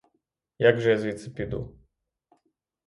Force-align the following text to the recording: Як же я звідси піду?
Як 0.59 0.81
же 0.81 0.89
я 0.91 0.97
звідси 0.97 1.29
піду? 1.31 1.77